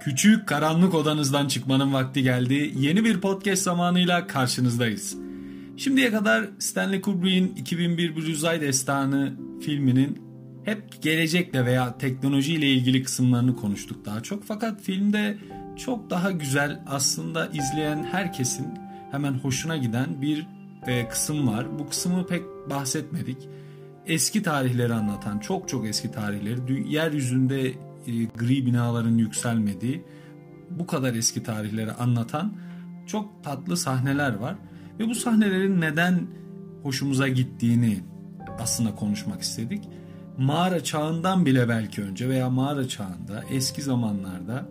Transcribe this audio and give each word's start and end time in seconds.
Küçük 0.00 0.46
karanlık 0.46 0.94
odanızdan 0.94 1.48
çıkmanın 1.48 1.92
vakti 1.92 2.22
geldi. 2.22 2.72
Yeni 2.76 3.04
bir 3.04 3.20
podcast 3.20 3.62
zamanıyla 3.62 4.26
karşınızdayız. 4.26 5.16
Şimdiye 5.76 6.10
kadar 6.10 6.48
Stanley 6.58 7.00
Kubrick'in 7.00 7.54
2001 7.56 8.16
Bir 8.16 8.32
Uzay 8.32 8.60
Destanı 8.60 9.34
filminin 9.60 10.22
hep 10.64 11.02
gelecekle 11.02 11.66
veya 11.66 11.98
teknolojiyle 11.98 12.68
ilgili 12.68 13.02
kısımlarını 13.02 13.56
konuştuk 13.56 14.04
daha 14.04 14.20
çok. 14.20 14.44
Fakat 14.44 14.80
filmde 14.80 15.38
çok 15.84 16.10
daha 16.10 16.30
güzel 16.30 16.82
aslında 16.86 17.46
izleyen 17.46 18.04
herkesin 18.04 18.66
hemen 19.10 19.32
hoşuna 19.32 19.76
giden 19.76 20.22
bir 20.22 20.46
e, 20.86 21.08
kısım 21.08 21.48
var. 21.48 21.78
Bu 21.78 21.88
kısmı 21.88 22.26
pek 22.26 22.42
bahsetmedik. 22.70 23.48
Eski 24.06 24.42
tarihleri 24.42 24.94
anlatan, 24.94 25.38
çok 25.38 25.68
çok 25.68 25.86
eski 25.86 26.10
tarihleri, 26.10 26.92
yeryüzünde 26.92 27.89
gri 28.36 28.66
binaların 28.66 29.18
yükselmediği, 29.18 30.04
bu 30.70 30.86
kadar 30.86 31.14
eski 31.14 31.42
tarihleri 31.42 31.92
anlatan 31.92 32.52
çok 33.06 33.44
tatlı 33.44 33.76
sahneler 33.76 34.34
var. 34.34 34.56
Ve 34.98 35.08
bu 35.08 35.14
sahnelerin 35.14 35.80
neden 35.80 36.26
hoşumuza 36.82 37.28
gittiğini 37.28 38.00
aslında 38.58 38.94
konuşmak 38.94 39.42
istedik. 39.42 39.88
Mağara 40.38 40.84
çağından 40.84 41.46
bile 41.46 41.68
belki 41.68 42.02
önce 42.02 42.28
veya 42.28 42.50
mağara 42.50 42.88
çağında 42.88 43.44
eski 43.50 43.82
zamanlarda 43.82 44.68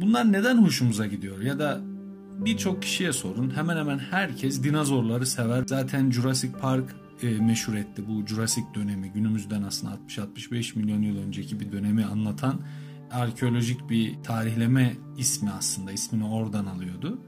bunlar 0.00 0.32
neden 0.32 0.64
hoşumuza 0.64 1.06
gidiyor 1.06 1.40
ya 1.40 1.58
da 1.58 1.80
birçok 2.44 2.82
kişiye 2.82 3.12
sorun 3.12 3.56
hemen 3.56 3.76
hemen 3.76 3.98
herkes 3.98 4.62
dinozorları 4.62 5.26
sever. 5.26 5.64
Zaten 5.66 6.10
Jurassic 6.10 6.52
Park 6.60 6.84
e, 7.22 7.30
meşhur 7.30 7.74
etti. 7.74 8.04
Bu 8.08 8.26
Jurassic 8.26 8.66
dönemi 8.74 9.12
günümüzden 9.12 9.62
aslında 9.62 9.98
60-65 10.08 10.78
milyon 10.78 11.02
yıl 11.02 11.18
önceki 11.18 11.60
bir 11.60 11.72
dönemi 11.72 12.04
anlatan 12.04 12.60
arkeolojik 13.10 13.90
bir 13.90 14.22
tarihleme 14.22 14.96
ismi 15.18 15.50
aslında. 15.50 15.92
İsmini 15.92 16.24
oradan 16.24 16.66
alıyordu. 16.66 17.18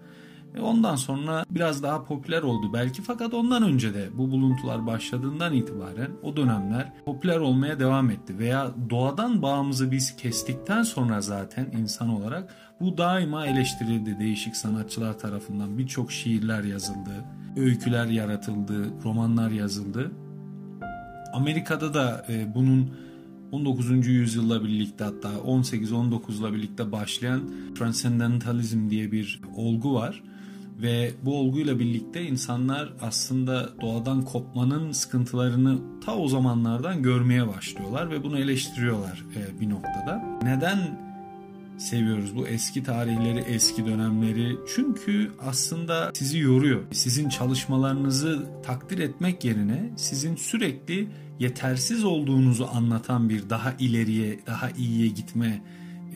Ve 0.55 0.61
ondan 0.61 0.97
sonra 0.97 1.45
biraz 1.51 1.83
daha 1.83 2.05
popüler 2.05 2.43
oldu 2.43 2.73
belki. 2.73 3.03
Fakat 3.03 3.35
ondan 3.35 3.63
önce 3.63 3.95
de 3.95 4.09
bu 4.19 4.31
buluntular 4.31 4.87
başladığından 4.87 5.55
itibaren 5.55 6.11
o 6.23 6.37
dönemler 6.37 6.93
popüler 7.05 7.39
olmaya 7.39 7.81
devam 7.81 8.11
etti. 8.11 8.39
Veya 8.39 8.71
doğadan 8.91 9.43
bağımızı 9.43 9.91
biz 9.91 10.17
kestikten 10.17 10.83
sonra 10.83 11.21
zaten 11.21 11.67
insan 11.81 12.09
olarak 12.09 12.55
bu 12.81 12.99
daima 12.99 13.47
eleştirildi. 13.47 14.19
Değişik 14.19 14.57
sanatçılar 14.57 15.19
tarafından 15.19 15.79
birçok 15.79 16.13
şiirler 16.13 16.65
yazıldı, 16.65 17.25
öyküler 17.57 18.07
yaratıldı, 18.07 19.03
romanlar 19.05 19.51
yazıldı. 19.51 20.13
Amerika'da 21.33 21.95
da 21.95 22.27
e, 22.29 22.55
bunun 22.55 22.91
19. 23.53 24.07
yüzyılla 24.07 24.65
birlikte 24.65 25.05
hatta 25.05 25.29
18-19'la 25.29 26.53
birlikte 26.53 26.93
başlayan 26.93 27.43
transcendentalizm 27.75 28.91
diye 28.91 29.13
bir 29.13 29.41
olgu 29.57 29.95
var. 29.95 30.23
Ve 30.83 31.11
bu 31.23 31.39
olguyla 31.39 31.79
birlikte 31.79 32.23
insanlar 32.23 32.93
aslında 33.03 33.69
doğadan 33.81 34.23
kopmanın 34.23 34.93
sıkıntılarını 34.93 35.79
ta 36.05 36.17
o 36.17 36.29
zamanlardan 36.29 37.03
görmeye 37.03 37.49
başlıyorlar 37.49 38.11
ve 38.11 38.23
bunu 38.25 38.39
eleştiriyorlar 38.39 39.25
e, 39.37 39.61
bir 39.61 39.71
noktada. 39.71 40.23
Neden 40.43 41.10
seviyoruz 41.81 42.37
bu 42.37 42.47
eski 42.47 42.83
tarihleri, 42.83 43.39
eski 43.39 43.87
dönemleri? 43.87 44.57
Çünkü 44.75 45.33
aslında 45.41 46.11
sizi 46.15 46.39
yoruyor. 46.39 46.83
Sizin 46.93 47.29
çalışmalarınızı 47.29 48.47
takdir 48.63 48.99
etmek 48.99 49.45
yerine 49.45 49.91
sizin 49.97 50.37
sürekli 50.37 51.09
yetersiz 51.39 52.05
olduğunuzu 52.05 52.69
anlatan 52.73 53.29
bir 53.29 53.51
daha 53.51 53.75
ileriye, 53.79 54.41
daha 54.47 54.71
iyiye 54.71 55.09
gitme 55.09 55.63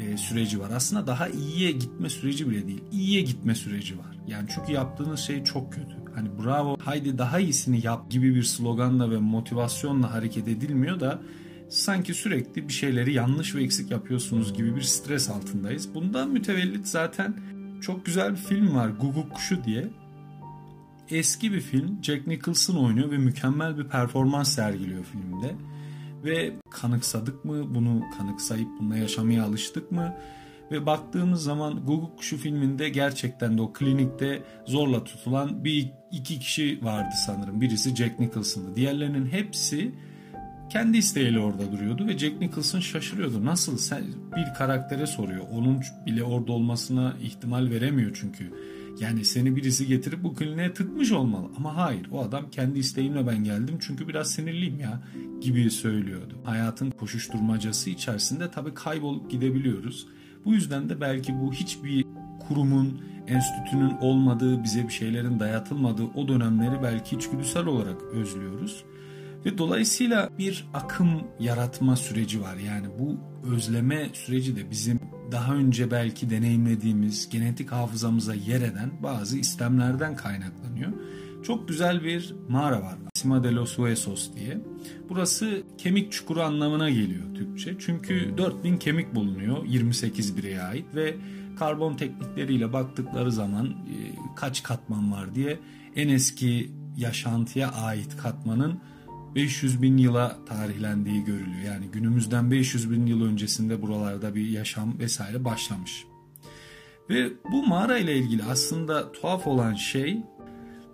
e, 0.00 0.16
süreci 0.16 0.60
var. 0.60 0.70
Aslında 0.74 1.06
daha 1.06 1.28
iyiye 1.28 1.72
gitme 1.72 2.08
süreci 2.08 2.50
bile 2.50 2.66
değil. 2.66 2.82
İyiye 2.92 3.20
gitme 3.20 3.54
süreci 3.54 3.98
var. 3.98 4.18
Yani 4.26 4.48
çünkü 4.54 4.72
yaptığınız 4.72 5.20
şey 5.20 5.44
çok 5.44 5.72
kötü. 5.72 5.96
Hani 6.14 6.28
bravo 6.42 6.76
haydi 6.80 7.18
daha 7.18 7.38
iyisini 7.38 7.86
yap 7.86 8.10
gibi 8.10 8.34
bir 8.34 8.42
sloganla 8.42 9.10
ve 9.10 9.18
motivasyonla 9.18 10.12
hareket 10.12 10.48
edilmiyor 10.48 11.00
da 11.00 11.20
sanki 11.68 12.14
sürekli 12.14 12.68
bir 12.68 12.72
şeyleri 12.72 13.12
yanlış 13.12 13.54
ve 13.54 13.62
eksik 13.62 13.90
yapıyorsunuz 13.90 14.54
gibi 14.54 14.76
bir 14.76 14.82
stres 14.82 15.30
altındayız. 15.30 15.94
Bundan 15.94 16.30
mütevellit 16.30 16.86
zaten 16.86 17.36
çok 17.80 18.06
güzel 18.06 18.30
bir 18.30 18.36
film 18.36 18.74
var 18.74 18.88
Guguk 18.88 19.34
Kuşu 19.34 19.64
diye. 19.64 19.90
Eski 21.10 21.52
bir 21.52 21.60
film. 21.60 21.98
Jack 22.02 22.26
Nicholson 22.26 22.76
oynuyor 22.76 23.10
ve 23.10 23.18
mükemmel 23.18 23.78
bir 23.78 23.84
performans 23.84 24.54
sergiliyor 24.54 25.04
filmde. 25.04 25.54
Ve 26.24 26.52
kanıksadık 26.70 27.44
mı 27.44 27.74
bunu 27.74 28.02
kanıksayıp 28.18 28.68
bununla 28.80 28.96
yaşamaya 28.96 29.44
alıştık 29.44 29.92
mı? 29.92 30.14
Ve 30.70 30.86
baktığımız 30.86 31.42
zaman 31.42 31.84
Google 31.84 32.16
Kuşu 32.16 32.36
filminde 32.36 32.88
gerçekten 32.88 33.58
de 33.58 33.62
o 33.62 33.72
klinikte 33.72 34.42
zorla 34.66 35.04
tutulan 35.04 35.64
bir 35.64 35.90
iki 36.12 36.38
kişi 36.38 36.78
vardı 36.82 37.14
sanırım. 37.26 37.60
Birisi 37.60 37.96
Jack 37.96 38.20
Nicholson'dı. 38.20 38.76
Diğerlerinin 38.76 39.26
hepsi 39.26 39.94
kendi 40.70 40.98
isteğiyle 40.98 41.38
orada 41.38 41.72
duruyordu 41.72 42.06
ve 42.06 42.18
Jack 42.18 42.40
Nicholson 42.40 42.80
şaşırıyordu. 42.80 43.44
Nasıl 43.44 43.78
sen 43.78 44.04
bir 44.36 44.54
karaktere 44.54 45.06
soruyor. 45.06 45.44
Onun 45.52 45.80
bile 46.06 46.24
orada 46.24 46.52
olmasına 46.52 47.14
ihtimal 47.22 47.70
veremiyor 47.70 48.10
çünkü. 48.20 48.52
Yani 49.00 49.24
seni 49.24 49.56
birisi 49.56 49.86
getirip 49.86 50.22
bu 50.22 50.34
kliniğe 50.34 50.74
tıkmış 50.74 51.12
olmalı. 51.12 51.46
Ama 51.56 51.76
hayır 51.76 52.08
o 52.12 52.22
adam 52.22 52.50
kendi 52.50 52.78
isteğimle 52.78 53.26
ben 53.26 53.44
geldim 53.44 53.78
çünkü 53.80 54.08
biraz 54.08 54.30
sinirliyim 54.30 54.80
ya 54.80 55.02
gibi 55.40 55.70
söylüyordu. 55.70 56.34
Hayatın 56.44 56.90
koşuşturmacası 56.90 57.90
içerisinde 57.90 58.50
tabii 58.50 58.74
kaybolup 58.74 59.30
gidebiliyoruz. 59.30 60.06
Bu 60.44 60.54
yüzden 60.54 60.88
de 60.88 61.00
belki 61.00 61.40
bu 61.40 61.52
hiçbir 61.52 62.04
kurumun, 62.48 63.00
enstitünün 63.26 63.94
olmadığı, 64.00 64.64
bize 64.64 64.88
bir 64.88 64.92
şeylerin 64.92 65.40
dayatılmadığı 65.40 66.04
o 66.04 66.28
dönemleri 66.28 66.82
belki 66.82 67.16
içgüdüsel 67.16 67.66
olarak 67.66 68.02
özlüyoruz. 68.02 68.84
Ve 69.44 69.58
dolayısıyla 69.58 70.30
bir 70.38 70.66
akım 70.74 71.22
yaratma 71.40 71.96
süreci 71.96 72.40
var. 72.40 72.56
Yani 72.56 72.86
bu 72.98 73.16
özleme 73.54 74.10
süreci 74.12 74.56
de 74.56 74.70
bizim 74.70 75.00
daha 75.32 75.54
önce 75.54 75.90
belki 75.90 76.30
deneyimlediğimiz 76.30 77.28
genetik 77.28 77.72
hafızamıza 77.72 78.34
yer 78.34 78.60
eden 78.60 79.02
bazı 79.02 79.38
istemlerden 79.38 80.16
kaynaklanıyor. 80.16 80.92
Çok 81.42 81.68
güzel 81.68 82.04
bir 82.04 82.34
mağara 82.48 82.82
var. 82.82 82.94
Sima 83.14 83.44
de 83.44 83.52
los 83.52 83.78
Huesos 83.78 84.34
diye. 84.34 84.60
Burası 85.08 85.62
kemik 85.78 86.12
çukuru 86.12 86.42
anlamına 86.42 86.90
geliyor 86.90 87.34
Türkçe. 87.34 87.76
Çünkü 87.78 88.34
4000 88.38 88.78
kemik 88.78 89.14
bulunuyor 89.14 89.64
28 89.64 90.36
bireye 90.36 90.62
ait 90.62 90.86
ve 90.94 91.16
karbon 91.58 91.96
teknikleriyle 91.96 92.72
baktıkları 92.72 93.32
zaman 93.32 93.66
e, 93.66 93.96
kaç 94.36 94.62
katman 94.62 95.12
var 95.12 95.34
diye 95.34 95.58
en 95.96 96.08
eski 96.08 96.70
yaşantıya 96.96 97.72
ait 97.72 98.16
katmanın 98.16 98.80
500 99.34 99.82
bin 99.82 99.96
yıla 99.96 100.36
tarihlendiği 100.46 101.24
görülüyor. 101.24 101.62
Yani 101.66 101.86
günümüzden 101.92 102.50
500 102.50 102.90
bin 102.90 103.06
yıl 103.06 103.24
öncesinde 103.24 103.82
buralarda 103.82 104.34
bir 104.34 104.48
yaşam 104.48 104.98
vesaire 104.98 105.44
başlamış. 105.44 106.04
Ve 107.10 107.32
bu 107.52 107.66
mağara 107.66 107.98
ile 107.98 108.16
ilgili 108.16 108.42
aslında 108.44 109.12
tuhaf 109.12 109.46
olan 109.46 109.74
şey 109.74 110.22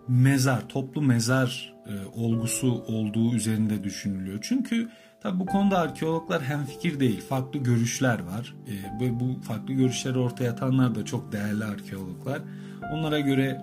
mezar, 0.09 0.69
toplu 0.69 1.03
mezar 1.03 1.75
e, 1.87 2.21
olgusu 2.21 2.73
olduğu 2.73 3.35
üzerinde 3.35 3.85
düşünülüyor. 3.85 4.39
Çünkü 4.43 4.89
tabi 5.23 5.41
bu 5.41 5.47
konuda 5.47 5.79
arkeologlar 5.79 6.43
hem 6.43 6.65
fikir 6.65 7.01
değil, 7.01 7.21
farklı 7.21 7.59
görüşler 7.59 8.21
var. 8.21 8.55
E, 8.67 9.05
ve 9.05 9.21
bu 9.21 9.41
farklı 9.43 9.75
görüşleri 9.75 10.19
ortaya 10.19 10.51
atanlar 10.53 10.95
da 10.95 11.05
çok 11.05 11.33
değerli 11.33 11.65
arkeologlar. 11.65 12.41
Onlara 12.93 13.21
göre 13.21 13.61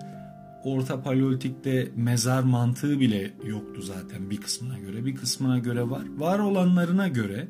Orta 0.64 1.02
Paleolitik'te 1.02 1.88
mezar 1.96 2.42
mantığı 2.42 3.00
bile 3.00 3.34
yoktu 3.44 3.82
zaten 3.82 4.30
bir 4.30 4.36
kısmına 4.36 4.78
göre. 4.78 5.04
Bir 5.04 5.14
kısmına 5.14 5.58
göre 5.58 5.90
var. 5.90 6.02
Var 6.18 6.38
olanlarına 6.38 7.08
göre 7.08 7.48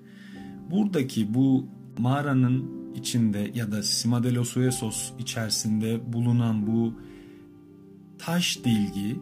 buradaki 0.70 1.34
bu 1.34 1.66
mağaranın 1.98 2.78
içinde 2.94 3.50
ya 3.54 3.72
da 3.72 3.82
Cima 3.82 4.22
de 4.22 4.34
los 4.34 4.56
Huesos 4.56 5.10
içerisinde 5.18 6.12
bulunan 6.12 6.66
bu 6.66 6.92
taş 8.18 8.58
dilgi 8.64 9.20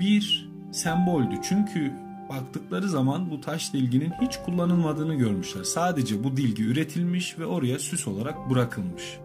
bir 0.00 0.50
semboldü. 0.72 1.34
Çünkü 1.42 1.92
baktıkları 2.28 2.88
zaman 2.88 3.30
bu 3.30 3.40
taş 3.40 3.72
dilginin 3.72 4.12
hiç 4.20 4.36
kullanılmadığını 4.36 5.14
görmüşler. 5.14 5.64
Sadece 5.64 6.24
bu 6.24 6.36
dilgi 6.36 6.64
üretilmiş 6.64 7.38
ve 7.38 7.46
oraya 7.46 7.78
süs 7.78 8.08
olarak 8.08 8.50
bırakılmış. 8.50 9.18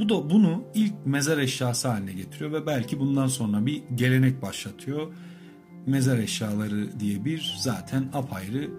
Bu 0.00 0.08
da 0.08 0.30
bunu 0.30 0.64
ilk 0.74 0.92
mezar 1.06 1.38
eşyası 1.38 1.88
haline 1.88 2.12
getiriyor 2.12 2.52
ve 2.52 2.66
belki 2.66 3.00
bundan 3.00 3.26
sonra 3.26 3.66
bir 3.66 3.82
gelenek 3.94 4.42
başlatıyor. 4.42 5.12
Mezar 5.86 6.18
eşyaları 6.18 7.00
diye 7.00 7.24
bir 7.24 7.56
zaten 7.58 8.10
apayrı 8.12 8.70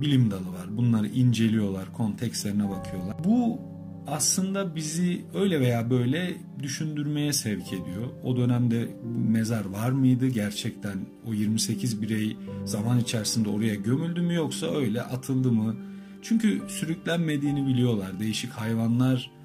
bilim 0.00 0.30
dalı 0.30 0.48
var. 0.48 0.76
Bunları 0.76 1.08
inceliyorlar, 1.08 1.92
kontekstlerine 1.92 2.70
bakıyorlar. 2.70 3.24
Bu 3.24 3.60
aslında 4.06 4.76
bizi 4.76 5.24
öyle 5.34 5.60
veya 5.60 5.90
böyle 5.90 6.36
düşündürmeye 6.62 7.32
sevk 7.32 7.72
ediyor. 7.72 8.08
O 8.22 8.36
dönemde 8.36 8.88
mezar 9.28 9.64
var 9.64 9.90
mıydı 9.90 10.28
gerçekten 10.28 10.98
o 11.26 11.34
28 11.34 12.02
birey 12.02 12.36
zaman 12.64 12.98
içerisinde 12.98 13.48
oraya 13.48 13.74
gömüldü 13.74 14.20
mü 14.20 14.34
yoksa 14.34 14.66
öyle 14.66 15.02
atıldı 15.02 15.52
mı? 15.52 15.76
Çünkü 16.22 16.62
sürüklenmediğini 16.68 17.66
biliyorlar. 17.66 18.20
Değişik 18.20 18.50
hayvanlar 18.50 19.37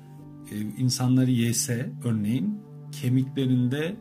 insanları 0.58 1.32
yese 1.32 1.92
örneğin 2.04 2.60
kemiklerinde 3.02 3.96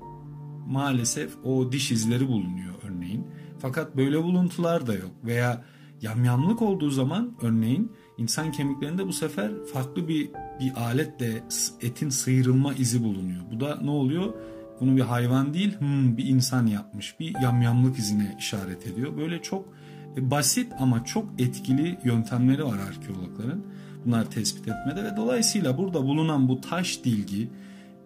maalesef 0.66 1.36
o 1.44 1.72
diş 1.72 1.92
izleri 1.92 2.28
bulunuyor 2.28 2.74
örneğin. 2.82 3.26
Fakat 3.58 3.96
böyle 3.96 4.22
buluntular 4.22 4.86
da 4.86 4.94
yok 4.94 5.10
veya 5.24 5.64
yamyamlık 6.02 6.62
olduğu 6.62 6.90
zaman 6.90 7.36
örneğin 7.42 7.92
insan 8.18 8.52
kemiklerinde 8.52 9.06
bu 9.06 9.12
sefer 9.12 9.50
farklı 9.72 10.08
bir 10.08 10.30
bir 10.60 10.72
aletle 10.76 11.42
etin 11.80 12.08
sıyrılma 12.08 12.74
izi 12.74 13.04
bulunuyor. 13.04 13.42
Bu 13.52 13.60
da 13.60 13.80
ne 13.82 13.90
oluyor? 13.90 14.34
Bunu 14.80 14.96
bir 14.96 15.02
hayvan 15.02 15.54
değil 15.54 15.78
hmm, 15.78 16.16
bir 16.16 16.24
insan 16.24 16.66
yapmış 16.66 17.20
bir 17.20 17.34
yamyamlık 17.42 17.98
izine 17.98 18.36
işaret 18.38 18.86
ediyor. 18.86 19.16
Böyle 19.16 19.42
çok 19.42 19.68
e, 20.16 20.30
basit 20.30 20.72
ama 20.78 21.04
çok 21.04 21.40
etkili 21.40 21.98
yöntemleri 22.04 22.64
var 22.64 22.78
arkeologların 22.88 23.64
bunlar 24.06 24.30
tespit 24.30 24.68
etmede 24.68 25.04
ve 25.04 25.16
dolayısıyla 25.16 25.78
burada 25.78 26.02
bulunan 26.02 26.48
bu 26.48 26.60
taş 26.60 27.04
dilgi 27.04 27.50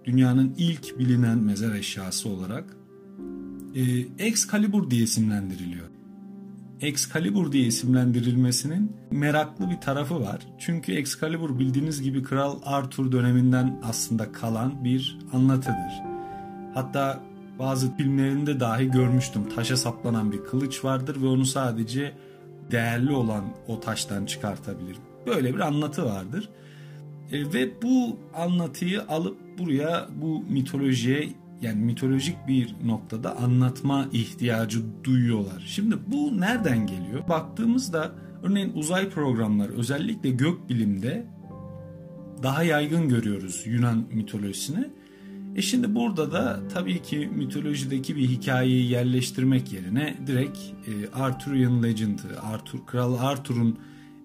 dünyanın 0.05 0.55
ilk 0.59 0.99
bilinen 0.99 1.39
mezar 1.39 1.75
eşyası 1.75 2.29
olarak 2.29 2.77
e, 3.75 3.83
Excalibur 4.19 4.91
diye 4.91 5.03
isimlendiriliyor. 5.03 5.87
Excalibur 6.81 7.53
diye 7.53 7.67
isimlendirilmesinin 7.67 8.93
meraklı 9.11 9.71
bir 9.71 9.77
tarafı 9.77 10.21
var. 10.21 10.39
Çünkü 10.59 10.93
Excalibur 10.93 11.59
bildiğiniz 11.59 12.03
gibi 12.03 12.23
Kral 12.23 12.59
Arthur 12.65 13.13
döneminden 13.13 13.81
aslında 13.85 14.33
kalan 14.33 14.85
bir 14.85 15.19
anlatıdır. 15.33 16.03
Hatta 16.75 17.23
bazı 17.59 17.97
filmlerinde 17.97 18.61
dahi 18.61 18.91
görmüştüm. 18.91 19.49
Taşa 19.49 19.77
saplanan 19.77 20.33
bir 20.33 20.45
kılıç 20.45 20.85
vardır 20.85 21.23
ve 21.23 21.27
onu 21.27 21.45
sadece 21.45 22.13
değerli 22.71 23.13
olan 23.13 23.45
o 23.69 23.81
taştan 23.81 24.27
çıkartabilir. 24.27 24.97
Böyle 25.27 25.55
bir 25.55 25.61
anlatı 25.61 26.05
vardır. 26.05 26.49
E, 27.33 27.53
ve 27.53 27.83
bu 27.83 28.19
anlatıyı 28.35 29.03
alıp 29.03 29.37
buraya 29.59 30.09
bu 30.23 30.45
mitolojiye 30.49 31.29
yani 31.63 31.85
mitolojik 31.85 32.37
bir 32.49 32.75
noktada 32.85 33.37
anlatma 33.37 34.09
ihtiyacı 34.13 34.79
duyuyorlar. 35.05 35.65
Şimdi 35.67 35.97
bu 36.07 36.41
nereden 36.41 36.87
geliyor? 36.87 37.29
Baktığımızda 37.29 38.13
örneğin 38.43 38.73
uzay 38.75 39.11
programları 39.11 39.73
özellikle 39.73 40.31
gök 40.31 40.69
bilimde 40.69 41.27
daha 42.43 42.63
yaygın 42.63 43.09
görüyoruz 43.09 43.63
Yunan 43.67 44.05
mitolojisini. 44.13 44.91
E 45.57 45.63
şimdi 45.63 45.95
burada 45.95 46.33
da 46.33 46.61
tabii 46.75 47.03
ki 47.03 47.31
mitolojideki 47.35 48.17
bir 48.17 48.29
hikayeyi 48.29 48.91
yerleştirmek 48.91 49.73
yerine 49.73 50.17
direkt 50.27 50.59
e, 50.59 51.11
Arthurian 51.15 51.83
Legend'ı, 51.83 52.43
Arthur, 52.43 52.79
Kral 52.87 53.19
Arthur'un 53.19 53.79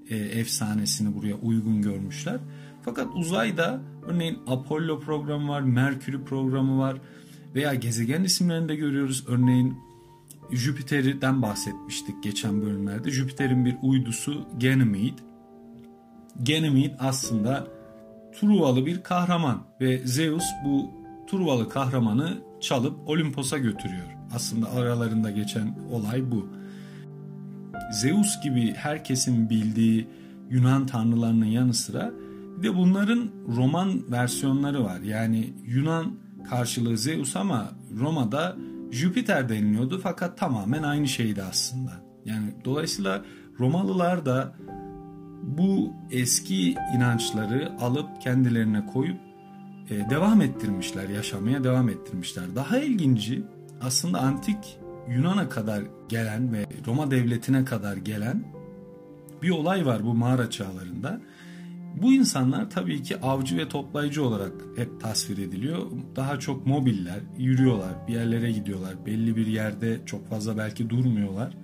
e, 0.09 0.15
efsanesini 0.15 1.15
buraya 1.15 1.35
uygun 1.35 1.81
görmüşler. 1.81 2.39
Fakat 2.81 3.07
uzayda 3.15 3.81
örneğin 4.07 4.39
Apollo 4.47 4.99
programı 4.99 5.49
var, 5.49 5.61
Merkür'ü 5.61 6.25
programı 6.25 6.79
var 6.79 6.97
veya 7.55 7.73
gezegen 7.73 8.23
isimlerinde 8.23 8.75
görüyoruz. 8.75 9.25
Örneğin 9.27 9.77
Jüpiter'den 10.51 11.41
bahsetmiştik 11.41 12.23
geçen 12.23 12.61
bölümlerde. 12.61 13.11
Jüpiter'in 13.11 13.65
bir 13.65 13.75
uydusu 13.81 14.45
Ganymede. 14.61 15.21
Ganymede 16.39 16.95
aslında 16.99 17.67
Truvalı 18.39 18.85
bir 18.85 19.03
kahraman 19.03 19.63
ve 19.81 19.97
Zeus 19.97 20.43
bu 20.65 20.91
Truvalı 21.27 21.69
kahramanı 21.69 22.37
çalıp 22.61 23.09
Olimpos'a 23.09 23.57
götürüyor. 23.57 24.07
Aslında 24.33 24.71
aralarında 24.71 25.31
geçen 25.31 25.75
olay 25.91 26.31
bu. 26.31 26.60
Zeus 27.91 28.41
gibi 28.43 28.73
herkesin 28.73 29.49
bildiği 29.49 30.07
Yunan 30.49 30.85
tanrılarının 30.85 31.45
yanı 31.45 31.73
sıra 31.73 32.11
bir 32.57 32.63
de 32.63 32.75
bunların 32.75 33.31
Roman 33.47 34.11
versiyonları 34.11 34.83
var. 34.83 34.99
Yani 34.99 35.53
Yunan 35.65 36.13
karşılığı 36.49 36.97
Zeus 36.97 37.35
ama 37.35 37.71
Roma'da 37.99 38.55
Jüpiter 38.91 39.49
deniliyordu 39.49 39.99
fakat 40.03 40.37
tamamen 40.37 40.83
aynı 40.83 41.07
şeydi 41.07 41.43
aslında. 41.43 41.91
Yani 42.25 42.53
dolayısıyla 42.65 43.25
Romalılar 43.59 44.25
da 44.25 44.53
bu 45.43 45.93
eski 46.11 46.75
inançları 46.95 47.71
alıp 47.81 48.21
kendilerine 48.21 48.85
koyup 48.85 49.17
e, 49.89 50.09
devam 50.09 50.41
ettirmişler, 50.41 51.09
yaşamaya 51.09 51.63
devam 51.63 51.89
ettirmişler. 51.89 52.43
Daha 52.55 52.77
ilginci 52.77 53.43
aslında 53.81 54.19
antik 54.19 54.79
Yunan'a 55.15 55.49
kadar 55.49 55.83
gelen 56.09 56.53
ve 56.53 56.65
Roma 56.87 57.11
devletine 57.11 57.65
kadar 57.65 57.97
gelen 57.97 58.43
bir 59.41 59.49
olay 59.49 59.85
var 59.85 60.05
bu 60.05 60.13
mağara 60.13 60.49
çağlarında. 60.49 61.21
Bu 62.01 62.13
insanlar 62.13 62.69
tabii 62.69 63.03
ki 63.03 63.19
avcı 63.21 63.57
ve 63.57 63.69
toplayıcı 63.69 64.25
olarak 64.25 64.51
hep 64.75 65.01
tasvir 65.01 65.37
ediliyor. 65.37 65.91
Daha 66.15 66.39
çok 66.39 66.67
mobiller, 66.67 67.19
yürüyorlar, 67.37 68.07
bir 68.07 68.13
yerlere 68.13 68.51
gidiyorlar. 68.51 69.05
Belli 69.05 69.35
bir 69.35 69.47
yerde 69.47 69.99
çok 70.05 70.29
fazla 70.29 70.57
belki 70.57 70.89
durmuyorlar. 70.89 71.57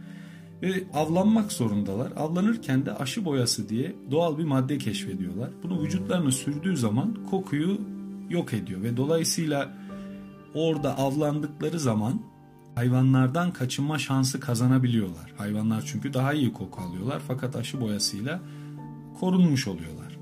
Ve 0.61 0.83
avlanmak 0.93 1.51
zorundalar. 1.51 2.11
Avlanırken 2.15 2.85
de 2.85 2.93
aşı 2.93 3.25
boyası 3.25 3.69
diye 3.69 3.95
doğal 4.11 4.37
bir 4.37 4.43
madde 4.43 4.77
keşfediyorlar. 4.77 5.49
Bunu 5.63 5.81
vücutlarına 5.81 6.31
sürdüğü 6.31 6.77
zaman 6.77 7.17
kokuyu 7.29 7.81
yok 8.29 8.53
ediyor. 8.53 8.83
Ve 8.83 8.97
dolayısıyla 8.97 9.77
orada 10.53 10.97
avlandıkları 10.97 11.79
zaman 11.79 12.21
hayvanlardan 12.77 13.53
kaçınma 13.53 13.99
şansı 13.99 14.39
kazanabiliyorlar. 14.39 15.33
Hayvanlar 15.37 15.83
çünkü 15.85 16.13
daha 16.13 16.33
iyi 16.33 16.53
koku 16.53 16.81
alıyorlar 16.81 17.21
fakat 17.27 17.55
aşı 17.55 17.81
boyasıyla 17.81 18.39
korunmuş 19.19 19.67
oluyorlar. 19.67 20.17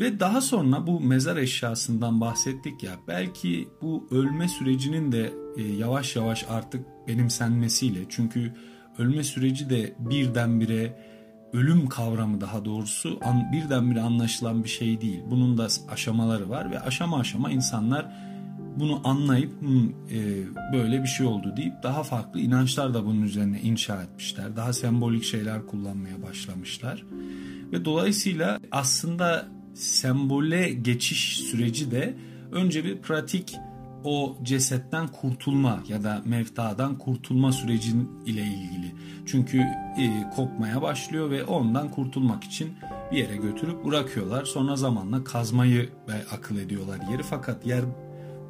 Ve 0.00 0.20
daha 0.20 0.40
sonra 0.40 0.86
bu 0.86 1.00
mezar 1.00 1.36
eşyasından 1.36 2.20
bahsettik 2.20 2.82
ya 2.82 2.92
belki 3.08 3.68
bu 3.82 4.08
ölme 4.10 4.48
sürecinin 4.48 5.12
de 5.12 5.32
e, 5.56 5.62
yavaş 5.62 6.16
yavaş 6.16 6.46
artık 6.50 6.86
benimsenmesiyle 7.08 8.00
çünkü 8.08 8.54
ölme 8.98 9.24
süreci 9.24 9.70
de 9.70 9.94
birdenbire 9.98 10.98
ölüm 11.52 11.88
kavramı 11.88 12.40
daha 12.40 12.64
doğrusu 12.64 13.20
birdenbire 13.52 14.00
anlaşılan 14.00 14.64
bir 14.64 14.68
şey 14.68 15.00
değil. 15.00 15.20
Bunun 15.30 15.58
da 15.58 15.68
aşamaları 15.90 16.50
var 16.50 16.70
ve 16.70 16.80
aşama 16.80 17.18
aşama 17.18 17.50
insanlar 17.50 18.28
bunu 18.80 19.00
anlayıp 19.04 19.52
e, 20.10 20.44
böyle 20.72 21.02
bir 21.02 21.08
şey 21.08 21.26
oldu 21.26 21.54
deyip 21.56 21.82
daha 21.82 22.02
farklı 22.02 22.40
inançlar 22.40 22.94
da 22.94 23.06
bunun 23.06 23.22
üzerine 23.22 23.60
inşa 23.60 24.02
etmişler. 24.02 24.56
Daha 24.56 24.72
sembolik 24.72 25.24
şeyler 25.24 25.66
kullanmaya 25.66 26.22
başlamışlar. 26.22 27.04
Ve 27.72 27.84
dolayısıyla 27.84 28.60
aslında 28.70 29.48
sembole 29.74 30.68
geçiş 30.68 31.38
süreci 31.38 31.90
de 31.90 32.16
önce 32.52 32.84
bir 32.84 32.98
pratik 32.98 33.56
o 34.04 34.36
cesetten 34.42 35.08
kurtulma 35.08 35.82
ya 35.88 36.04
da 36.04 36.22
mevtadan 36.24 36.98
kurtulma 36.98 37.52
sürecin 37.52 38.10
ile 38.26 38.42
ilgili. 38.42 38.94
Çünkü 39.26 39.58
e, 39.98 40.30
kokmaya 40.36 40.82
başlıyor 40.82 41.30
ve 41.30 41.44
ondan 41.44 41.90
kurtulmak 41.90 42.44
için 42.44 42.72
bir 43.12 43.16
yere 43.16 43.36
götürüp 43.36 43.84
bırakıyorlar. 43.84 44.44
Sonra 44.44 44.76
zamanla 44.76 45.24
kazmayı 45.24 45.88
ve 46.08 46.14
akıl 46.36 46.58
ediyorlar 46.58 46.98
yeri 47.10 47.22
fakat 47.22 47.66
yer 47.66 47.84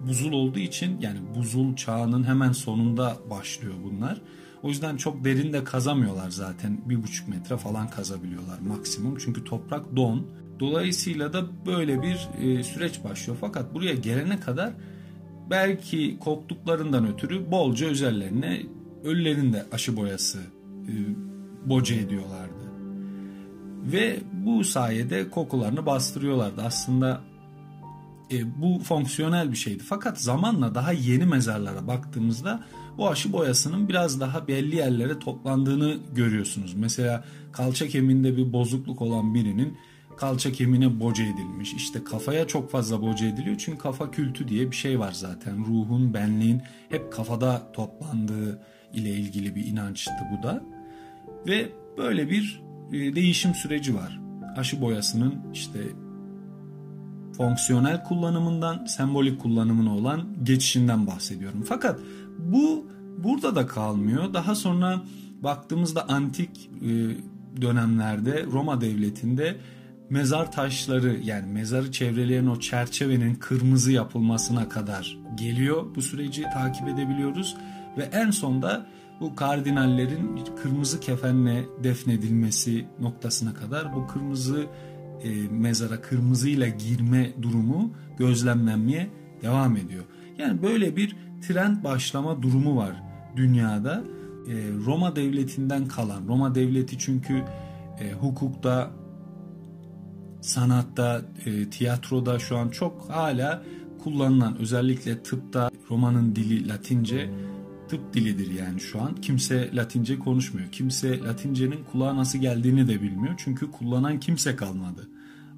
buzul 0.07 0.33
olduğu 0.33 0.59
için 0.59 1.00
yani 1.00 1.19
buzul 1.37 1.76
çağının 1.76 2.25
hemen 2.25 2.52
sonunda 2.52 3.17
başlıyor 3.31 3.75
bunlar. 3.85 4.21
O 4.62 4.69
yüzden 4.69 4.97
çok 4.97 5.25
derin 5.25 5.52
de 5.52 5.64
kazamıyorlar 5.64 6.31
zaten. 6.31 6.81
Bir 6.88 7.02
buçuk 7.02 7.28
metre 7.28 7.57
falan 7.57 7.90
kazabiliyorlar 7.90 8.59
maksimum. 8.59 9.17
Çünkü 9.19 9.45
toprak 9.45 9.97
don. 9.97 10.26
Dolayısıyla 10.61 11.33
da 11.33 11.67
böyle 11.67 12.02
bir 12.02 12.28
e, 12.43 12.64
süreç 12.64 13.05
başlıyor. 13.05 13.38
Fakat 13.40 13.75
buraya 13.75 13.95
gelene 13.95 14.40
kadar 14.40 14.73
belki 15.50 16.19
korktuklarından 16.19 17.12
ötürü 17.12 17.50
bolca 17.50 17.88
üzerlerine 17.88 18.62
ölülerin 19.05 19.52
de 19.52 19.67
aşı 19.73 19.97
boyası 19.97 20.38
e, 20.88 20.95
boca 21.71 21.97
ediyorlardı. 21.97 22.55
Ve 23.93 24.21
bu 24.33 24.64
sayede 24.64 25.31
kokularını 25.31 25.87
bastırıyorlardı. 25.87 26.62
Aslında 26.62 27.21
e, 28.33 28.61
bu 28.63 28.79
fonksiyonel 28.79 29.53
bir 29.53 29.57
şeydi. 29.57 29.83
Fakat 29.83 30.21
zamanla 30.21 30.75
daha 30.75 30.93
yeni 30.93 31.25
mezarlara 31.27 31.87
baktığımızda 31.87 32.65
bu 32.99 33.09
aşı 33.09 33.33
boyasının 33.33 33.89
biraz 33.89 34.21
daha 34.21 34.49
belli 34.49 34.77
yerlere 34.77 35.19
toplandığını 35.19 35.99
görüyorsunuz. 36.15 36.75
Mesela 36.75 37.25
kalça 37.53 37.89
kemiğinde 37.89 38.37
bir 38.37 38.53
bozukluk 38.53 39.03
olan 39.03 39.35
birinin 39.35 39.79
kalça 40.17 40.53
kemiğine 40.53 41.01
boca 41.01 41.25
edilmiş. 41.25 41.75
İşte 41.75 42.05
kafaya 42.05 42.47
çok 42.47 42.71
fazla 42.71 43.03
boca 43.03 43.27
ediliyor 43.27 43.57
çünkü 43.59 43.79
kafa 43.79 44.11
kültü 44.11 44.49
diye 44.49 44.71
bir 44.71 44.77
şey 44.77 44.99
var 44.99 45.13
zaten. 45.13 45.59
Ruhun, 45.59 46.15
benliğin 46.15 46.63
hep 46.89 47.13
kafada 47.13 47.73
toplandığı 47.73 48.63
ile 48.93 49.11
ilgili 49.11 49.57
bir 49.57 49.67
inançtı 49.67 50.13
bu 50.33 50.43
da. 50.43 50.63
Ve 51.47 51.69
böyle 51.99 52.31
bir 52.31 52.63
e, 52.93 53.15
değişim 53.15 53.55
süreci 53.55 53.95
var. 53.95 54.21
Aşı 54.57 54.81
boyasının 54.81 55.53
işte 55.53 55.79
fonksiyonel 57.38 58.04
kullanımından 58.04 58.85
sembolik 58.85 59.40
kullanımına 59.40 59.95
olan 59.95 60.28
geçişinden 60.42 61.07
bahsediyorum. 61.07 61.64
Fakat 61.68 62.00
bu 62.38 62.87
burada 63.18 63.57
da 63.57 63.66
kalmıyor. 63.66 64.35
Daha 64.35 64.54
sonra 64.54 65.02
baktığımızda 65.42 66.09
antik 66.09 66.71
e, 66.83 66.90
dönemlerde 67.62 68.45
Roma 68.52 68.80
devletinde 68.80 69.57
mezar 70.11 70.52
taşları 70.52 71.21
yani 71.25 71.52
mezarı 71.52 71.92
çevreleyen 71.92 72.47
o 72.47 72.61
çerçevenin 72.61 73.35
kırmızı 73.35 73.92
yapılmasına 73.92 74.68
kadar 74.68 75.18
geliyor. 75.35 75.95
Bu 75.95 76.02
süreci 76.02 76.42
takip 76.42 76.88
edebiliyoruz 76.88 77.57
ve 77.97 78.02
en 78.02 78.30
sonda 78.30 78.87
bu 79.21 79.35
kardinallerin 79.35 80.45
kırmızı 80.62 81.00
kefenle 81.00 81.64
defnedilmesi 81.85 82.87
noktasına 83.00 83.54
kadar 83.54 83.95
bu 83.95 84.07
kırmızı 84.07 84.66
e, 85.23 85.49
mezara 85.51 86.01
kırmızıyla 86.01 86.69
girme 86.69 87.31
durumu 87.43 87.93
gözlemlenmeye 88.19 89.11
devam 89.43 89.77
ediyor. 89.77 90.05
Yani 90.39 90.63
böyle 90.63 90.97
bir 90.97 91.17
trend 91.41 91.85
başlama 91.85 92.43
durumu 92.43 92.77
var 92.77 93.03
dünyada. 93.37 94.05
E, 94.49 94.55
Roma 94.87 95.17
devletinden 95.17 95.89
kalan, 95.89 96.29
Roma 96.29 96.55
devleti 96.55 96.99
çünkü 96.99 97.45
e, 98.01 98.13
hukukta, 98.13 98.91
sanatta, 100.41 101.23
e, 101.47 101.71
tiyatroda 101.71 102.39
şu 102.39 102.57
an 102.57 102.69
çok 102.69 103.11
hala 103.11 103.63
kullanılan 104.05 104.59
özellikle 104.59 105.23
tıpta 105.23 105.71
Roma'nın 105.91 106.37
dili 106.37 106.69
Latince 106.69 107.31
tıp 107.88 108.14
dilidir 108.14 108.50
yani 108.50 108.80
şu 108.80 109.02
an. 109.02 109.14
Kimse 109.14 109.76
Latince 109.76 110.18
konuşmuyor. 110.18 110.73
Kimse 110.73 111.21
Latince'nin 111.21 111.85
kulağa 111.92 112.16
nasıl 112.16 112.38
geldiğini 112.38 112.88
de 112.88 113.02
bilmiyor. 113.02 113.35
Çünkü 113.37 113.71
kullanan 113.71 114.21
kimse 114.21 114.57
kalmadı. 114.57 115.09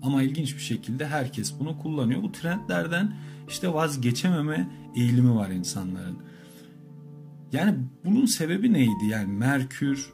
Ama 0.03 0.23
ilginç 0.23 0.55
bir 0.55 0.63
şekilde 0.63 1.07
herkes 1.07 1.55
bunu 1.61 1.79
kullanıyor. 1.79 2.23
Bu 2.23 2.33
trendlerden 2.33 3.13
işte 3.49 3.75
vazgeçememe 3.75 4.71
eğilimi 4.97 5.35
var 5.35 5.51
insanların. 5.51 6.19
Yani 7.53 7.79
bunun 8.05 8.27
sebebi 8.27 8.73
neydi? 8.73 9.07
Yani 9.11 9.33
Merkür, 9.33 10.13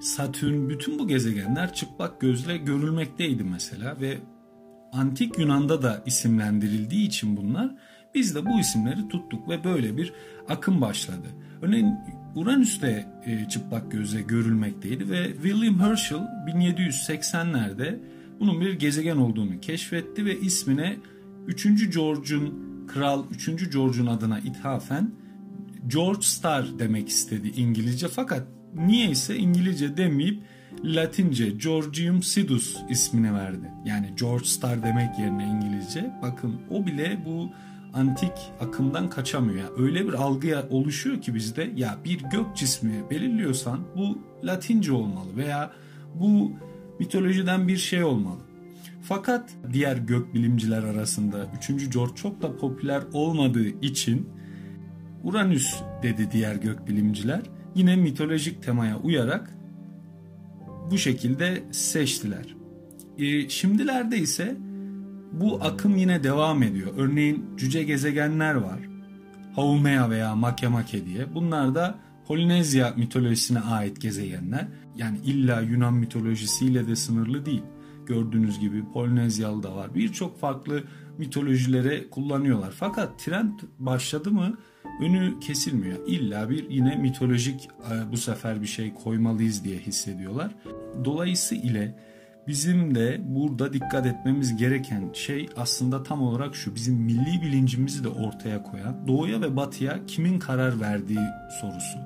Satürn, 0.00 0.68
bütün 0.68 0.98
bu 0.98 1.08
gezegenler 1.08 1.74
çıplak 1.74 2.20
gözle 2.20 2.56
görülmekteydi 2.56 3.44
mesela 3.44 4.00
ve 4.00 4.18
antik 4.92 5.38
Yunan'da 5.38 5.82
da 5.82 6.02
isimlendirildiği 6.06 7.06
için 7.06 7.36
bunlar 7.36 7.76
biz 8.14 8.34
de 8.34 8.46
bu 8.46 8.60
isimleri 8.60 9.08
tuttuk 9.08 9.48
ve 9.48 9.64
böyle 9.64 9.96
bir 9.96 10.12
akım 10.48 10.80
başladı. 10.80 11.26
Örneğin 11.62 11.94
Uranüs 12.34 12.82
de 12.82 13.06
e, 13.26 13.48
çıplak 13.48 13.90
gözle 13.92 14.22
görülmekteydi 14.22 15.10
ve 15.10 15.32
William 15.32 15.80
Herschel 15.80 16.18
1780'lerde 16.46 17.98
bunun 18.40 18.60
bir 18.60 18.72
gezegen 18.72 19.16
olduğunu 19.16 19.60
keşfetti 19.60 20.24
ve 20.24 20.40
ismine 20.40 20.96
3. 21.46 21.94
George'un 21.94 22.72
kral 22.88 23.24
3. 23.30 23.72
George'un 23.72 24.06
adına 24.06 24.38
ithafen 24.38 25.10
George 25.86 26.22
Star 26.22 26.78
demek 26.78 27.08
istedi 27.08 27.52
İngilizce 27.56 28.08
fakat 28.08 28.46
niye 28.74 29.10
ise 29.10 29.36
İngilizce 29.36 29.96
demeyip 29.96 30.42
Latince 30.84 31.50
Georgium 31.50 32.22
Sidus 32.22 32.76
ismini 32.90 33.34
verdi. 33.34 33.70
Yani 33.84 34.10
George 34.20 34.44
Star 34.44 34.82
demek 34.82 35.18
yerine 35.18 35.44
İngilizce. 35.44 36.10
Bakın 36.22 36.60
o 36.70 36.86
bile 36.86 37.18
bu 37.26 37.50
antik 37.94 38.32
akımdan 38.60 39.10
kaçamıyor. 39.10 39.58
Yani 39.58 39.70
öyle 39.78 40.08
bir 40.08 40.12
algı 40.12 40.66
oluşuyor 40.70 41.20
ki 41.20 41.34
bizde 41.34 41.72
ya 41.76 41.98
bir 42.04 42.20
gök 42.20 42.56
cismi 42.56 43.10
belirliyorsan 43.10 43.80
bu 43.96 44.18
Latince 44.44 44.92
olmalı 44.92 45.36
veya 45.36 45.72
bu 46.14 46.52
mitolojiden 46.98 47.68
bir 47.68 47.76
şey 47.76 48.04
olmalı. 48.04 48.40
Fakat 49.02 49.50
diğer 49.72 49.96
gök 49.96 50.34
bilimciler 50.34 50.82
arasında 50.82 51.46
3. 51.70 51.92
George 51.92 52.14
çok 52.14 52.42
da 52.42 52.56
popüler 52.56 53.02
olmadığı 53.12 53.66
için 53.66 54.28
Uranüs 55.24 55.74
dedi 56.02 56.28
diğer 56.32 56.54
gök 56.54 56.88
bilimciler. 56.88 57.42
Yine 57.74 57.96
mitolojik 57.96 58.62
temaya 58.62 58.98
uyarak 58.98 59.54
bu 60.90 60.98
şekilde 60.98 61.62
seçtiler. 61.72 62.56
E, 63.18 63.48
şimdilerde 63.48 64.18
ise 64.18 64.56
bu 65.32 65.58
akım 65.62 65.96
yine 65.96 66.24
devam 66.24 66.62
ediyor. 66.62 66.92
Örneğin 66.96 67.44
cüce 67.56 67.82
gezegenler 67.82 68.54
var. 68.54 68.78
Haumea 69.56 70.10
veya 70.10 70.36
Makemake 70.36 71.06
diye. 71.06 71.34
Bunlar 71.34 71.74
da 71.74 71.98
Polinezya 72.26 72.94
mitolojisine 72.96 73.60
ait 73.60 74.00
gezegenler. 74.00 74.68
Yani 74.96 75.18
illa 75.24 75.60
Yunan 75.60 75.94
mitolojisiyle 75.94 76.86
de 76.86 76.96
sınırlı 76.96 77.46
değil. 77.46 77.62
Gördüğünüz 78.06 78.60
gibi 78.60 78.84
Polinezyalı 78.92 79.62
da 79.62 79.76
var. 79.76 79.94
Birçok 79.94 80.40
farklı 80.40 80.84
mitolojilere 81.18 82.10
kullanıyorlar. 82.10 82.70
Fakat 82.76 83.18
trend 83.18 83.60
başladı 83.78 84.30
mı 84.30 84.56
önü 85.00 85.40
kesilmiyor. 85.40 85.98
İlla 86.06 86.50
bir 86.50 86.70
yine 86.70 86.96
mitolojik 86.96 87.68
e, 87.90 88.12
bu 88.12 88.16
sefer 88.16 88.62
bir 88.62 88.66
şey 88.66 88.94
koymalıyız 88.94 89.64
diye 89.64 89.78
hissediyorlar. 89.78 90.54
Dolayısıyla 91.04 91.94
bizim 92.46 92.94
de 92.94 93.20
burada 93.24 93.72
dikkat 93.72 94.06
etmemiz 94.06 94.56
gereken 94.56 95.10
şey 95.12 95.48
aslında 95.56 96.02
tam 96.02 96.22
olarak 96.22 96.56
şu. 96.56 96.74
Bizim 96.74 96.94
milli 96.94 97.42
bilincimizi 97.42 98.04
de 98.04 98.08
ortaya 98.08 98.62
koyan 98.62 99.08
doğuya 99.08 99.40
ve 99.40 99.56
batıya 99.56 100.06
kimin 100.06 100.38
karar 100.38 100.80
verdiği 100.80 101.26
sorusu. 101.60 101.98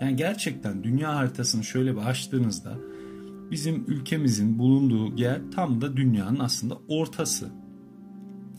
Yani 0.00 0.16
gerçekten 0.16 0.84
dünya 0.84 1.16
haritasını 1.16 1.64
şöyle 1.64 1.96
bir 1.96 2.00
açtığınızda 2.00 2.74
bizim 3.50 3.84
ülkemizin 3.88 4.58
bulunduğu 4.58 5.16
yer 5.16 5.40
tam 5.54 5.80
da 5.80 5.96
dünyanın 5.96 6.38
aslında 6.38 6.78
ortası. 6.88 7.48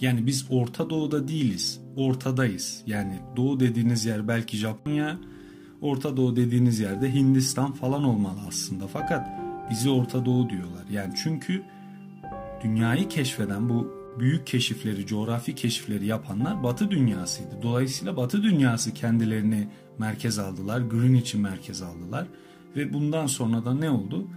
Yani 0.01 0.27
biz 0.27 0.45
Orta 0.49 0.89
Doğu'da 0.89 1.27
değiliz. 1.27 1.81
Ortadayız. 1.95 2.83
Yani 2.85 3.19
Doğu 3.35 3.59
dediğiniz 3.59 4.05
yer 4.05 4.27
belki 4.27 4.57
Japonya, 4.57 5.19
Orta 5.81 6.17
Doğu 6.17 6.35
dediğiniz 6.35 6.79
yerde 6.79 7.13
Hindistan 7.13 7.71
falan 7.71 8.03
olmalı 8.03 8.39
aslında. 8.47 8.87
Fakat 8.87 9.42
bizi 9.69 9.89
Orta 9.89 10.25
Doğu 10.25 10.49
diyorlar. 10.49 10.85
Yani 10.91 11.13
çünkü 11.23 11.63
dünyayı 12.63 13.09
keşfeden 13.09 13.69
bu 13.69 14.03
büyük 14.19 14.47
keşifleri, 14.47 15.05
coğrafi 15.05 15.55
keşifleri 15.55 16.05
yapanlar 16.05 16.63
Batı 16.63 16.91
dünyasıydı. 16.91 17.59
Dolayısıyla 17.61 18.17
Batı 18.17 18.43
dünyası 18.43 18.93
kendilerini 18.93 19.67
merkez 19.97 20.39
aldılar, 20.39 20.81
Greenwich'i 20.81 21.37
merkez 21.37 21.81
aldılar 21.81 22.27
ve 22.75 22.93
bundan 22.93 23.27
sonra 23.27 23.65
da 23.65 23.73
ne 23.73 23.89
oldu? 23.89 24.27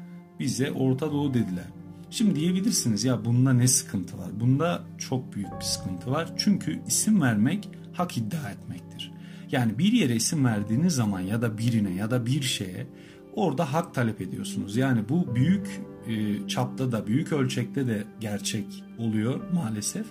Bize 0.40 0.72
Orta 0.72 1.12
Doğu 1.12 1.34
dediler. 1.34 1.66
Şimdi 2.10 2.36
diyebilirsiniz 2.36 3.04
ya 3.04 3.24
bunda 3.24 3.52
ne 3.52 3.68
sıkıntı 3.68 4.18
var? 4.18 4.28
Bunda 4.40 4.82
çok 4.98 5.34
büyük 5.34 5.52
bir 5.60 5.64
sıkıntı 5.64 6.10
var. 6.10 6.32
Çünkü 6.36 6.80
isim 6.86 7.20
vermek 7.20 7.68
hak 7.92 8.16
iddia 8.16 8.50
etmektir. 8.50 9.12
Yani 9.52 9.78
bir 9.78 9.92
yere 9.92 10.16
isim 10.16 10.44
verdiğiniz 10.44 10.94
zaman 10.94 11.20
ya 11.20 11.42
da 11.42 11.58
birine 11.58 11.94
ya 11.94 12.10
da 12.10 12.26
bir 12.26 12.42
şeye 12.42 12.86
orada 13.36 13.72
hak 13.72 13.94
talep 13.94 14.20
ediyorsunuz. 14.20 14.76
Yani 14.76 15.08
bu 15.08 15.34
büyük 15.34 15.80
e, 16.06 16.48
çapta 16.48 16.92
da 16.92 17.06
büyük 17.06 17.32
ölçekte 17.32 17.86
de 17.86 18.04
gerçek 18.20 18.84
oluyor 18.98 19.40
maalesef. 19.52 20.06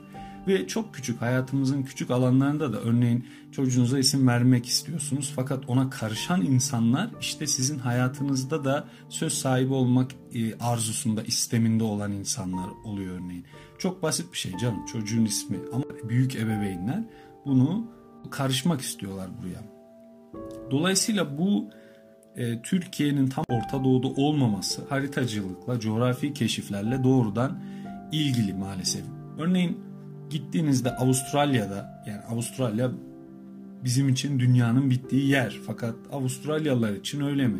Ve 0.48 0.67
çok 0.67 0.94
küçük 0.94 1.22
hayatımızın 1.22 1.84
küçük 1.84 2.12
alanlarında 2.12 2.74
da 2.74 2.82
örneğin 2.82 3.25
çocuğunuza 3.51 4.00
isim 4.00 4.27
vermek 4.27 4.65
istiyorsunuz. 4.65 5.34
Fakat 5.36 5.70
ona 5.70 5.89
karışan 5.89 6.41
insanlar 6.41 7.10
işte 7.22 7.48
sizin 7.48 7.79
hayatınızda 7.79 8.63
da 8.65 8.88
söz 9.10 9.34
sahibi 9.34 9.74
olmak 9.74 10.12
e, 10.34 10.58
arzusunda, 10.58 11.24
isteminde 11.24 11.84
olan 11.84 12.12
insanlar 12.12 12.67
oluyor 12.84 13.15
örneğin. 13.15 13.46
Çok 13.77 14.03
basit 14.03 14.34
bir 14.34 14.38
şey 14.38 14.58
canım 14.58 14.86
çocuğun 14.86 15.25
ismi 15.25 15.58
ama 15.74 15.84
büyük 16.10 16.36
ebeveynler 16.36 17.03
bunu 17.46 17.88
karışmak 18.32 18.82
istiyorlar 18.82 19.29
buraya. 19.41 19.63
Dolayısıyla 20.72 21.38
bu 21.38 21.70
e, 22.38 22.62
Türkiye'nin 22.62 23.27
tam 23.27 23.46
Orta 23.50 23.84
Doğu'da 23.84 24.08
olmaması 24.08 24.82
haritacılıkla, 24.89 25.80
coğrafi 25.80 26.34
keşiflerle 26.34 27.04
doğrudan 27.04 27.60
ilgili 28.12 28.54
maalesef. 28.54 29.04
Örneğin 29.39 29.80
gittiğinizde 30.30 30.96
Avustralya'da 30.96 32.04
yani 32.08 32.22
Avustralya 32.22 32.92
bizim 33.84 34.10
için 34.10 34.39
dünyanın 34.39 34.89
bittiği 34.89 35.27
yer 35.27 35.60
fakat 35.68 35.96
Avustralyalılar 36.12 36.94
için 36.94 37.22
öyle 37.22 37.48
mi? 37.48 37.60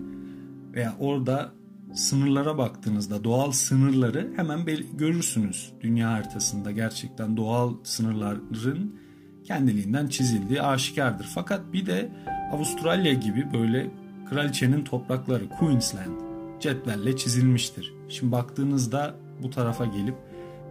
Veya 0.74 0.96
orada 1.00 1.52
sınırlara 1.94 2.58
baktığınızda 2.58 3.24
doğal 3.24 3.52
sınırları 3.52 4.34
hemen 4.36 4.66
görürsünüz 4.98 5.74
dünya 5.82 6.12
haritasında 6.12 6.72
gerçekten 6.72 7.38
doğal 7.38 7.74
sınırların 7.84 8.96
kendiliğinden 9.44 10.08
çizildiği 10.08 10.62
aşikardır. 10.62 11.28
Fakat 11.36 11.74
bir 11.74 11.86
de 11.86 12.12
Avustralya 12.52 13.14
gibi 13.14 13.54
böyle 13.54 13.92
kraliçenin 14.30 14.84
toprakları 14.84 15.50
Queensland 15.50 16.22
cetvelle 16.60 17.18
çizilmiştir. 17.18 17.94
Şimdi 18.10 18.32
baktığınızda 18.32 19.16
bu 19.44 19.50
tarafa 19.50 19.86
gelip 19.86 20.16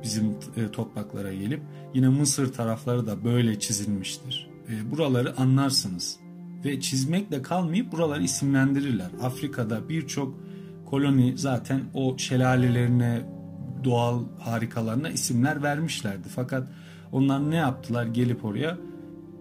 bizim 0.03 0.37
e, 0.57 0.71
topraklara 0.73 1.35
gelip 1.35 1.63
yine 1.95 2.09
Mısır 2.09 2.53
tarafları 2.53 3.07
da 3.07 3.25
böyle 3.25 3.59
çizilmiştir. 3.59 4.51
E, 4.69 4.91
buraları 4.91 5.37
anlarsınız 5.37 6.17
ve 6.65 6.81
çizmekle 6.81 7.43
kalmayıp 7.43 7.93
buraları 7.93 8.23
isimlendirirler. 8.23 9.11
Afrika'da 9.23 9.89
birçok 9.89 10.41
koloni 10.87 11.39
zaten 11.39 11.81
o 11.95 12.19
şelalelerine, 12.19 13.23
doğal 13.85 14.23
harikalarına 14.39 15.11
isimler 15.11 15.63
vermişlerdi. 15.63 16.29
Fakat 16.29 16.69
onlar 17.13 17.51
ne 17.51 17.57
yaptılar 17.57 18.07
gelip 18.07 18.45
oraya 18.45 18.79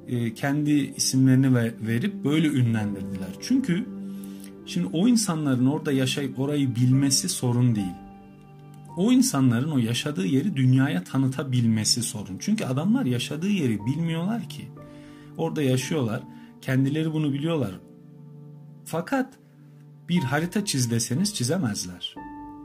e, 0.08 0.34
kendi 0.34 0.72
isimlerini 0.72 1.56
verip 1.88 2.26
böyle 2.26 2.48
ünlendirdiler. 2.48 3.30
Çünkü 3.42 3.86
şimdi 4.66 4.88
o 4.94 5.08
insanların 5.08 5.66
orada 5.66 5.92
yaşayıp 5.92 6.40
orayı 6.40 6.76
bilmesi 6.76 7.30
sorun 7.30 7.76
değil. 7.76 7.94
o 8.98 9.12
insanların 9.12 9.72
o 9.72 9.78
yaşadığı 9.78 10.26
yeri 10.26 10.56
dünyaya 10.56 11.04
tanıtabilmesi 11.04 12.04
sorun. 12.04 12.38
Çünkü 12.40 12.66
adamlar 12.66 13.06
yaşadığı 13.06 13.50
yeri 13.50 13.86
bilmiyorlar 13.86 14.50
ki. 14.50 14.68
Orada 15.38 15.62
yaşıyorlar. 15.62 16.24
Kendileri 16.62 17.14
bunu 17.14 17.34
biliyorlar. 17.34 17.80
Fakat 18.86 19.34
bir 20.10 20.20
harita 20.20 20.66
çiz 20.66 20.92
deseniz 20.92 21.34
çizemezler. 21.34 22.16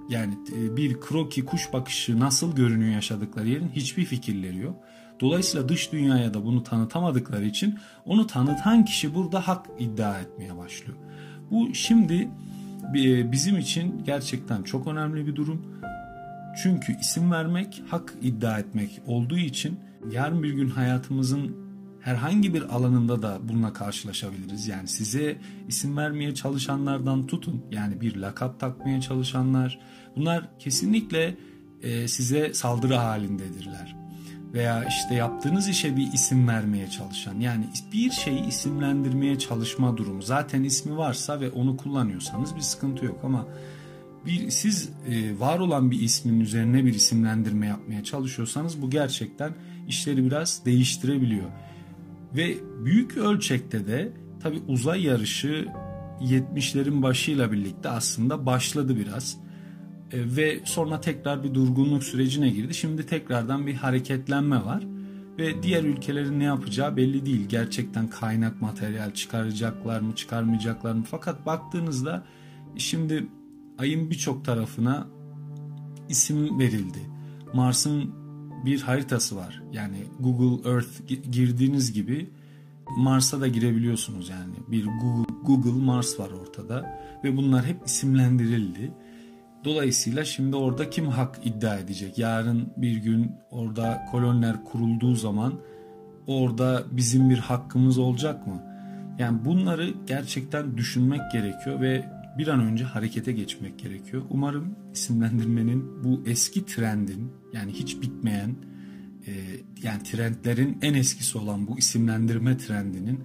Yani 0.09 0.35
e, 0.57 0.77
bir 0.77 1.01
kroki 1.01 1.45
kuş 1.45 1.73
bakışı 1.73 2.21
nasıl 2.21 2.57
görünüyor 2.57 2.93
yaşadıkları 2.93 3.49
yerin 3.49 3.69
hiçbir 3.69 4.05
fikirleri 4.05 4.59
yok. 4.59 4.77
Dolayısıyla 5.21 5.69
dış 5.69 5.93
dünyaya 5.93 6.35
da 6.35 6.45
bunu 6.45 6.63
tanıtamadıkları 6.63 7.45
için 7.45 7.79
onu 8.05 8.27
tanıtan 8.27 8.85
kişi 8.85 9.15
burada 9.15 9.49
hak 9.49 9.67
iddia 9.79 10.21
etmeye 10.21 10.57
başlıyor. 10.57 10.99
Bu 11.51 11.75
şimdi 11.75 12.29
e, 12.95 13.33
bizim 13.33 13.59
için 13.59 14.03
gerçekten 14.07 14.63
çok 14.63 14.87
önemli 14.87 15.27
bir 15.27 15.37
durum. 15.37 15.63
Çünkü 16.63 16.97
isim 17.01 17.33
vermek 17.33 17.83
hak 17.89 18.15
iddia 18.23 18.59
etmek 18.59 19.01
olduğu 19.07 19.39
için 19.39 19.79
yarın 20.13 20.43
bir 20.43 20.53
gün 20.53 20.69
hayatımızın 20.69 21.57
herhangi 22.01 22.55
bir 22.55 22.63
alanında 22.63 23.23
da 23.23 23.39
bununla 23.43 23.73
karşılaşabiliriz. 23.73 24.69
Yani 24.69 24.89
size 24.89 25.37
isim 25.69 25.97
vermeye 25.97 26.35
çalışanlardan 26.35 27.27
tutun 27.27 27.65
yani 27.71 28.01
bir 28.01 28.17
lakap 28.17 28.61
takmaya 28.61 29.01
çalışanlar 29.01 29.79
bunlar 30.17 30.49
kesinlikle 30.59 31.37
e, 31.83 32.09
size 32.09 32.55
saldırı 32.55 32.95
halindedirler. 32.95 33.97
Veya 34.55 34.85
işte 34.85 35.15
yaptığınız 35.15 35.69
işe 35.69 35.97
bir 35.97 36.13
isim 36.13 36.49
vermeye 36.49 36.91
çalışan 36.91 37.41
yani 37.41 37.67
bir 37.93 38.11
şeyi 38.11 38.47
isimlendirmeye 38.47 39.39
çalışma 39.39 39.97
durumu. 39.97 40.23
Zaten 40.23 40.63
ismi 40.63 40.97
varsa 40.97 41.41
ve 41.41 41.51
onu 41.51 41.77
kullanıyorsanız 41.77 42.57
bir 42.57 42.61
sıkıntı 42.61 43.05
yok 43.05 43.21
ama 43.25 43.47
bir 44.27 44.51
siz 44.51 44.91
e, 45.09 45.41
var 45.41 45.59
olan 45.59 45.91
bir 45.91 46.01
ismin 46.01 46.41
üzerine 46.41 46.85
bir 46.85 46.95
isimlendirme 46.95 47.67
yapmaya 47.67 48.05
çalışıyorsanız 48.05 48.83
bu 48.83 48.91
gerçekten 48.91 49.53
işleri 49.89 50.25
biraz 50.25 50.65
değiştirebiliyor. 50.65 51.51
Ve 52.37 52.55
büyük 52.85 53.17
ölçekte 53.17 53.87
de 53.87 54.13
tabi 54.43 54.59
uzay 54.69 55.03
yarışı 55.03 55.69
70'lerin 56.21 57.03
başıyla 57.03 57.53
birlikte 57.53 57.89
aslında 57.89 58.47
başladı 58.47 58.97
biraz. 58.97 59.37
E, 60.13 60.37
ve 60.37 60.61
sonra 60.65 61.01
tekrar 61.01 61.45
bir 61.45 61.55
durgunluk 61.55 62.05
sürecine 62.05 62.49
girdi. 62.51 62.75
Şimdi 62.75 63.07
tekrardan 63.07 63.67
bir 63.67 63.75
hareketlenme 63.75 64.65
var. 64.65 64.83
Ve 65.39 65.63
diğer 65.63 65.85
ülkelerin 65.85 66.41
ne 66.41 66.45
yapacağı 66.45 66.97
belli 66.97 67.27
değil. 67.27 67.49
Gerçekten 67.49 68.09
kaynak 68.09 68.63
materyal 68.63 69.15
çıkaracaklar 69.15 70.01
mı 70.01 70.15
çıkarmayacaklar 70.15 70.93
mı? 70.93 71.05
Fakat 71.11 71.47
baktığınızda 71.47 72.25
şimdi 72.77 73.27
ayın 73.79 74.11
birçok 74.11 74.45
tarafına 74.45 75.07
isim 76.09 76.59
verildi. 76.59 76.99
Mars'ın 77.55 78.15
bir 78.65 78.81
haritası 78.81 79.37
var. 79.37 79.63
Yani 79.73 79.97
Google 80.21 80.71
Earth 80.71 81.09
girdiğiniz 81.33 81.93
gibi 81.93 82.31
Mars'a 82.97 83.41
da 83.41 83.49
girebiliyorsunuz 83.49 84.29
yani. 84.29 84.55
Bir 84.69 84.85
Google, 84.85 85.35
Google 85.43 85.85
Mars 85.85 86.21
var 86.21 86.31
ortada 86.31 87.01
ve 87.25 87.37
bunlar 87.37 87.65
hep 87.65 87.87
isimlendirildi. 87.87 88.93
Dolayısıyla 89.65 90.25
şimdi 90.25 90.57
orada 90.57 90.91
kim 90.91 91.07
hak 91.07 91.39
iddia 91.45 91.77
edecek? 91.77 92.19
Yarın 92.19 92.73
bir 92.77 92.97
gün 92.97 93.33
orada 93.51 94.05
koloniler 94.11 94.65
kurulduğu 94.65 95.15
zaman 95.15 95.61
orada 96.27 96.85
bizim 96.91 97.31
bir 97.31 97.39
hakkımız 97.39 97.99
olacak 97.99 98.47
mı? 98.47 98.63
Yani 99.19 99.45
bunları 99.45 99.95
gerçekten 100.07 100.77
düşünmek 100.77 101.21
gerekiyor 101.33 101.81
ve 101.81 102.05
bir 102.39 102.49
an 102.49 102.61
önce 102.61 102.85
harekete 102.85 103.33
geçmek 103.33 103.79
gerekiyor. 103.79 104.23
Umarım 104.31 104.77
isimlendirmenin 104.93 106.05
bu 106.05 106.23
eski 106.27 106.67
trendin 106.67 107.33
yani 107.53 107.73
hiç 107.73 108.03
bitmeyen 108.03 108.57
e, 109.27 109.33
yani 109.83 110.03
trendlerin 110.03 110.79
en 110.83 110.95
eskisi 110.95 111.39
olan 111.39 111.67
bu 111.67 111.79
isimlendirme 111.79 112.57
trendinin 112.57 113.21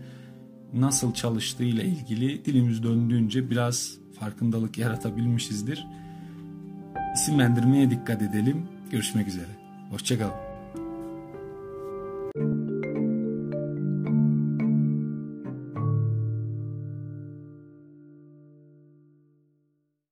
nasıl 0.73 1.13
çalıştığı 1.13 1.63
ile 1.63 1.85
ilgili 1.85 2.45
dilimiz 2.45 2.83
döndüğünce 2.83 3.49
biraz 3.49 3.97
farkındalık 4.19 4.77
yaratabilmişizdir. 4.77 5.87
İsimlendirmeye 7.13 7.89
dikkat 7.89 8.21
edelim. 8.21 8.67
Görüşmek 8.91 9.27
üzere. 9.27 9.49
Hoşçakalın. 9.91 10.52